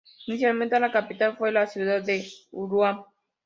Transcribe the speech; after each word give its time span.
Inicialmente, 0.25 0.79
la 0.79 0.91
capital 0.91 1.37
fue 1.37 1.51
la 1.51 1.67
ciudad 1.67 2.01
de 2.01 2.25
Ruan. 2.51 3.03